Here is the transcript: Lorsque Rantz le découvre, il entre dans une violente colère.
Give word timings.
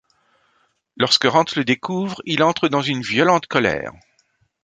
Lorsque 0.97 1.25
Rantz 1.27 1.55
le 1.55 1.63
découvre, 1.63 2.23
il 2.25 2.41
entre 2.41 2.69
dans 2.69 2.81
une 2.81 3.03
violente 3.03 3.45
colère. 3.45 3.91